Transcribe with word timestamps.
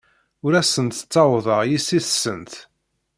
Ur 0.45 0.53
asent-ttawḍeɣ 0.61 1.61
yessi-tsent. 1.71 2.53